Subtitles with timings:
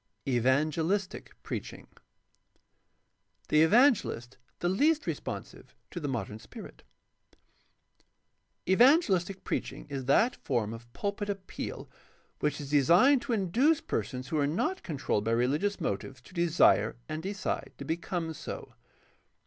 [0.25, 0.33] 6.
[0.37, 1.85] EVANGELISTIC PREACmNG
[3.49, 6.81] The evangelist the least responsive to the modern spirit.—
[8.67, 11.87] Evangelistic preaching is that form of pulpit appeal
[12.39, 16.95] which is designed to induce persons who are not controlled by religious motives to desire
[17.07, 18.73] and decide to become so.